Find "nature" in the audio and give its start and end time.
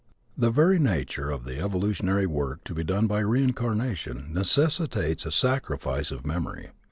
0.79-1.29